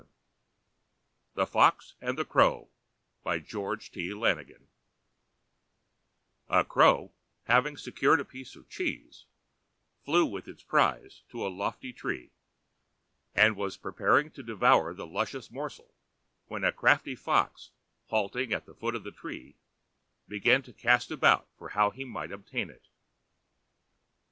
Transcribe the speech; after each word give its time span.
LANIGAN 0.01 0.13
THE 1.35 1.45
FOX 1.45 1.93
AND 2.01 2.17
THE 2.17 2.25
CROW 2.25 2.71
A 3.23 3.39
crow, 6.63 7.11
having 7.43 7.77
secured 7.77 8.19
a 8.19 8.25
Piece 8.25 8.55
of 8.55 8.67
Cheese, 8.67 9.27
flew 10.03 10.25
with 10.25 10.47
its 10.47 10.63
Prize 10.63 11.21
to 11.29 11.45
a 11.45 11.49
lofty 11.53 11.93
Tree, 11.93 12.31
and 13.35 13.55
was 13.55 13.77
preparing 13.77 14.31
to 14.31 14.41
devour 14.41 14.95
the 14.95 15.05
Luscious 15.05 15.51
Morsel, 15.51 15.93
when 16.47 16.63
a 16.63 16.71
crafty 16.71 17.13
Fox, 17.13 17.69
halting 18.07 18.51
at 18.51 18.65
the 18.65 18.73
foot 18.73 18.95
of 18.95 19.03
the 19.03 19.11
Tree, 19.11 19.55
began 20.27 20.63
to 20.63 20.73
cast 20.73 21.11
about 21.11 21.47
how 21.73 21.91
he 21.91 22.03
might 22.05 22.31
obtain 22.31 22.71
it. 22.71 22.87